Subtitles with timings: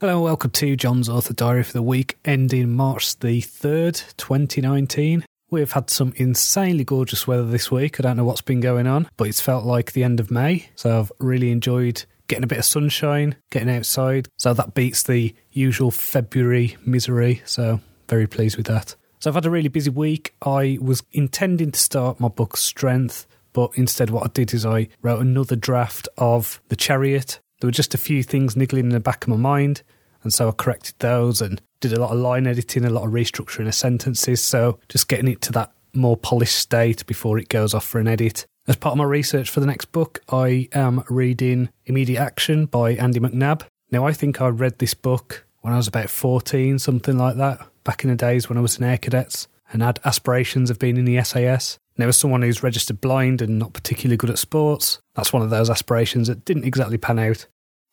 [0.00, 5.24] Hello and welcome to John's Author Diary for the week ending March the 3rd, 2019.
[5.50, 7.98] We've had some insanely gorgeous weather this week.
[7.98, 10.68] I don't know what's been going on, but it's felt like the end of May.
[10.76, 14.28] So I've really enjoyed getting a bit of sunshine, getting outside.
[14.36, 17.42] So that beats the usual February misery.
[17.44, 18.94] So very pleased with that.
[19.18, 20.32] So I've had a really busy week.
[20.42, 24.90] I was intending to start my book Strength, but instead what I did is I
[25.02, 29.00] wrote another draft of The Chariot there were just a few things niggling in the
[29.00, 29.82] back of my mind,
[30.22, 33.12] and so I corrected those and did a lot of line editing, a lot of
[33.12, 34.42] restructuring of sentences.
[34.42, 38.08] So just getting it to that more polished state before it goes off for an
[38.08, 38.46] edit.
[38.66, 42.92] As part of my research for the next book, I am reading Immediate Action by
[42.92, 43.62] Andy McNab.
[43.90, 47.66] Now, I think I read this book when I was about 14, something like that,
[47.84, 50.96] back in the days when I was in Air Cadets and had aspirations of being
[50.96, 51.78] in the SAS.
[51.98, 55.50] Now, as someone who's registered blind and not particularly good at sports, that's one of
[55.50, 57.46] those aspirations that didn't exactly pan out.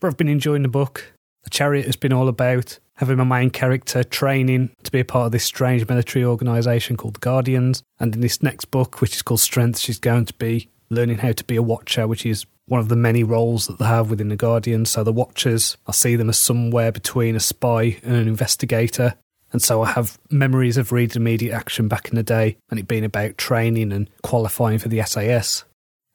[0.00, 1.12] But I've been enjoying the book.
[1.44, 5.26] The Chariot has been all about having my main character training to be a part
[5.26, 7.82] of this strange military organisation called the Guardians.
[7.98, 11.32] And in this next book, which is called Strength, she's going to be learning how
[11.32, 14.28] to be a watcher, which is one of the many roles that they have within
[14.28, 14.90] the Guardians.
[14.90, 19.14] So the Watchers, I see them as somewhere between a spy and an investigator.
[19.52, 22.88] And so I have memories of reading immediate action back in the day and it
[22.88, 25.64] being about training and qualifying for the SAS.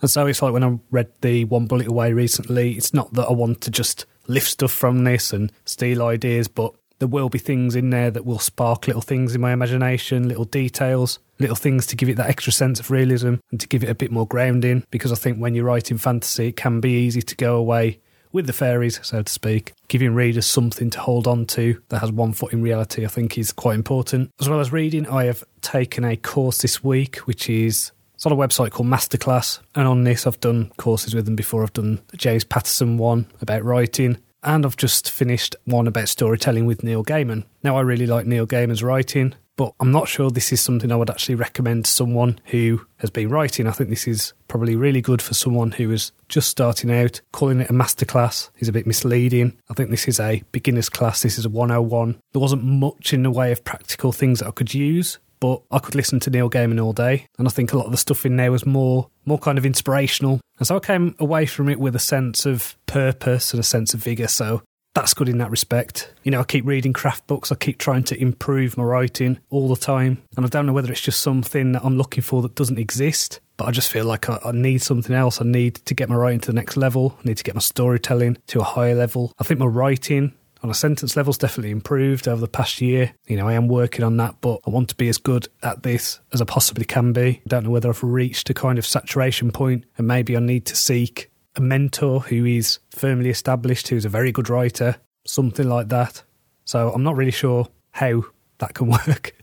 [0.00, 3.26] And so it's like when I read the One Bullet Away recently, it's not that
[3.26, 7.38] I want to just lift stuff from this and steal ideas, but there will be
[7.38, 11.86] things in there that will spark little things in my imagination, little details, little things
[11.86, 14.26] to give it that extra sense of realism and to give it a bit more
[14.26, 14.84] grounding.
[14.90, 18.00] Because I think when you're writing fantasy, it can be easy to go away
[18.32, 19.72] with the fairies, so to speak.
[19.88, 23.38] Giving readers something to hold on to that has one foot in reality, I think,
[23.38, 24.30] is quite important.
[24.40, 28.32] As well as reading, I have taken a course this week, which is it's on
[28.32, 31.62] a website called Masterclass, and on this, I've done courses with them before.
[31.62, 36.66] I've done the James Patterson one about writing, and I've just finished one about storytelling
[36.66, 37.44] with Neil Gaiman.
[37.62, 40.96] Now, I really like Neil Gaiman's writing, but I'm not sure this is something I
[40.96, 43.66] would actually recommend to someone who has been writing.
[43.66, 47.20] I think this is probably really good for someone who is just starting out.
[47.32, 49.58] Calling it a masterclass is a bit misleading.
[49.68, 52.20] I think this is a beginner's class, this is a 101.
[52.32, 55.80] There wasn't much in the way of practical things that I could use, but I
[55.80, 58.24] could listen to Neil Gaiman all day, and I think a lot of the stuff
[58.24, 60.40] in there was more more kind of inspirational.
[60.58, 63.92] And so I came away from it with a sense of purpose and a sense
[63.92, 64.26] of vigor.
[64.26, 64.62] So
[64.98, 66.12] that's good in that respect.
[66.24, 69.68] You know, I keep reading craft books, I keep trying to improve my writing all
[69.68, 70.22] the time.
[70.36, 73.38] And I don't know whether it's just something that I'm looking for that doesn't exist,
[73.56, 75.40] but I just feel like I, I, need something else.
[75.40, 77.60] I need to get my writing to the next level, I need to get my
[77.60, 79.32] storytelling to a higher level.
[79.38, 83.14] I think my writing on a sentence level's definitely improved over the past year.
[83.28, 85.84] You know, I am working on that, but I want to be as good at
[85.84, 87.40] this as I possibly can be.
[87.46, 90.66] I don't know whether I've reached a kind of saturation point and maybe I need
[90.66, 95.88] to seek a mentor who is firmly established, who's a very good writer, something like
[95.88, 96.22] that.
[96.64, 98.24] So I'm not really sure how
[98.58, 99.34] that can work,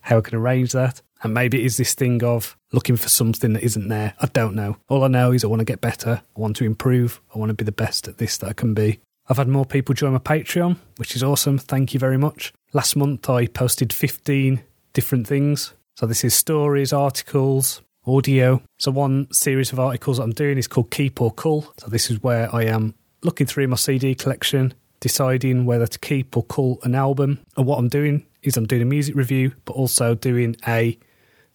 [0.00, 1.02] how I can arrange that.
[1.22, 4.14] And maybe it is this thing of looking for something that isn't there.
[4.20, 4.78] I don't know.
[4.88, 6.22] All I know is I want to get better.
[6.36, 7.20] I want to improve.
[7.34, 9.00] I want to be the best at this that I can be.
[9.28, 11.58] I've had more people join my Patreon, which is awesome.
[11.58, 12.52] Thank you very much.
[12.72, 14.62] Last month I posted 15
[14.92, 15.74] different things.
[15.96, 18.62] So this is stories, articles, audio.
[18.78, 21.72] So one series of articles I'm doing is called Keep or Cull.
[21.78, 26.36] So this is where I am looking through my CD collection, deciding whether to keep
[26.36, 27.40] or cull an album.
[27.56, 30.98] And what I'm doing is I'm doing a music review, but also doing a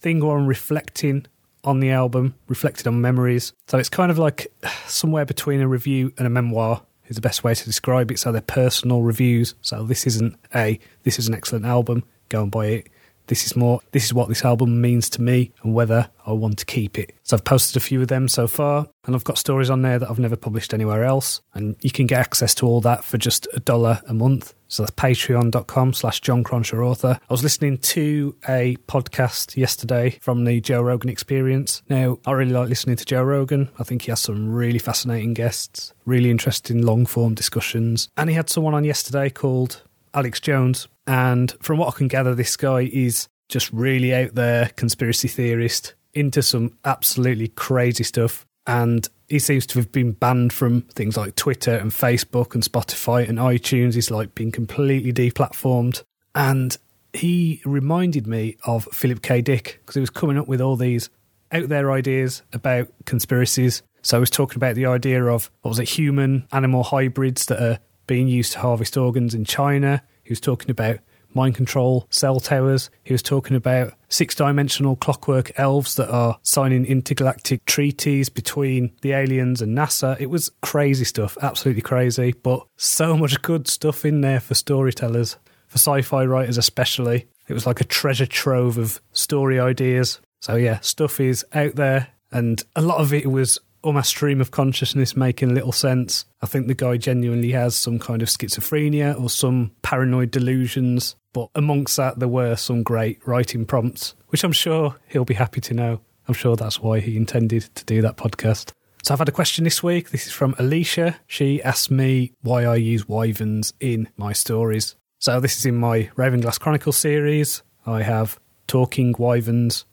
[0.00, 1.26] thing where I'm reflecting
[1.64, 3.52] on the album, reflecting on memories.
[3.66, 4.46] So it's kind of like
[4.86, 8.18] somewhere between a review and a memoir is the best way to describe it.
[8.18, 9.54] So they're personal reviews.
[9.62, 12.04] So this isn't a this is an excellent album.
[12.28, 12.88] Go and buy it
[13.26, 16.58] this is more this is what this album means to me and whether I want
[16.58, 17.14] to keep it.
[17.22, 19.98] So I've posted a few of them so far and I've got stories on there
[19.98, 23.18] that I've never published anywhere else and you can get access to all that for
[23.18, 24.54] just a dollar a month.
[24.68, 27.20] So that's patreon.com slash John Cronshaw author.
[27.20, 31.82] I was listening to a podcast yesterday from the Joe Rogan experience.
[31.88, 33.68] Now, I really like listening to Joe Rogan.
[33.78, 38.08] I think he has some really fascinating guests, really interesting long form discussions.
[38.16, 39.82] And he had someone on yesterday called
[40.14, 40.88] Alex Jones.
[41.06, 45.94] And from what I can gather, this guy is just really out there conspiracy theorist
[46.14, 48.44] into some absolutely crazy stuff.
[48.66, 53.28] And he seems to have been banned from things like Twitter and Facebook and Spotify
[53.28, 53.94] and iTunes.
[53.94, 56.02] He's like been completely deplatformed.
[56.34, 56.76] And
[57.12, 59.40] he reminded me of Philip K.
[59.40, 61.08] Dick because he was coming up with all these
[61.52, 63.82] out there ideas about conspiracies.
[64.02, 67.62] So he was talking about the idea of what was it, human animal hybrids that
[67.62, 70.02] are being used to harvest organs in China.
[70.26, 70.98] He was talking about
[71.32, 72.90] mind control cell towers.
[73.04, 79.12] He was talking about six dimensional clockwork elves that are signing intergalactic treaties between the
[79.12, 80.20] aliens and NASA.
[80.20, 85.36] It was crazy stuff, absolutely crazy, but so much good stuff in there for storytellers,
[85.68, 87.28] for sci fi writers especially.
[87.46, 90.20] It was like a treasure trove of story ideas.
[90.40, 94.50] So, yeah, stuff is out there, and a lot of it was almost stream of
[94.50, 96.24] consciousness making little sense.
[96.42, 101.14] I think the guy genuinely has some kind of schizophrenia or some paranoid delusions.
[101.32, 105.60] But amongst that, there were some great writing prompts, which I'm sure he'll be happy
[105.62, 106.00] to know.
[106.26, 108.72] I'm sure that's why he intended to do that podcast.
[109.04, 110.10] So I've had a question this week.
[110.10, 111.16] This is from Alicia.
[111.28, 114.96] She asked me why I use wyverns in my stories.
[115.20, 117.62] So this is in my Ravenglass Chronicle series.
[117.86, 119.84] I have talking wyverns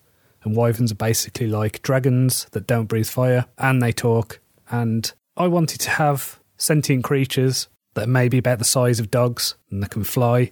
[0.44, 4.40] and wyverns are basically like dragons that don't breathe fire and they talk.
[4.69, 9.56] And I wanted to have sentient creatures that may be about the size of dogs
[9.69, 10.51] and they can fly.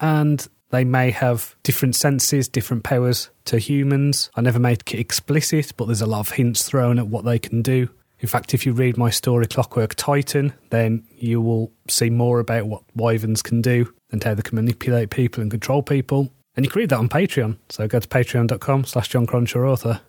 [0.00, 4.30] And they may have different senses, different powers to humans.
[4.34, 7.38] I never made it explicit, but there's a lot of hints thrown at what they
[7.38, 7.88] can do.
[8.20, 12.66] In fact, if you read my story Clockwork Titan, then you will see more about
[12.66, 16.30] what wyverns can do and how they can manipulate people and control people.
[16.58, 17.56] And you can read that on Patreon.
[17.68, 20.00] So go to patreon.com slash John Cronshaw author.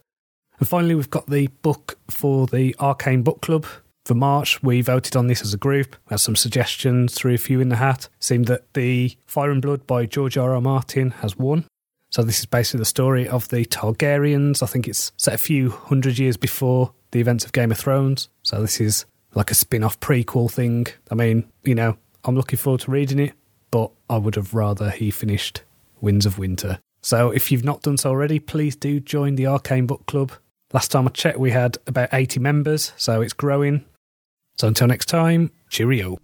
[0.57, 3.67] And finally, we've got the book for the Arcane Book Club.
[4.05, 5.95] For March, we voted on this as a group.
[6.09, 8.09] We had some suggestions, threw a few in the hat.
[8.19, 10.55] Seemed that the Fire and Blood by George R.
[10.55, 10.59] R.
[10.59, 11.65] Martin has won.
[12.09, 14.63] So this is basically the story of the Targaryens.
[14.63, 18.27] I think it's set a few hundred years before the events of Game of Thrones.
[18.41, 19.05] So this is
[19.35, 20.87] like a spin-off prequel thing.
[21.11, 23.33] I mean, you know, I'm looking forward to reading it,
[23.69, 25.61] but I would have rather he finished
[26.01, 26.79] Winds of Winter.
[27.01, 30.31] So if you've not done so already, please do join the Arcane Book Club.
[30.73, 33.85] Last time I checked, we had about 80 members, so it's growing.
[34.57, 36.17] So until next time, cheerio.